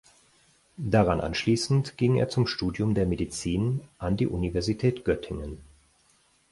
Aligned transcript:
Daran 0.77 1.21
anschließend 1.21 1.95
ging 1.95 2.15
er 2.15 2.27
zum 2.27 2.47
Studium 2.47 2.95
der 2.95 3.05
Medizin 3.05 3.81
an 3.99 4.17
die 4.17 4.25
Universität 4.25 5.05
Göttingen. 5.05 5.59